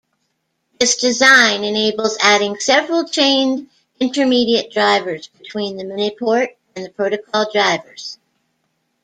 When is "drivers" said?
4.73-5.27, 7.53-8.17